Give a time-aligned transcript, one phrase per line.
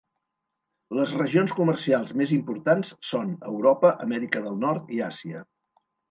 [0.99, 5.43] Les regions comercials més importants són Europa, Amèrica del Nord i Àsia.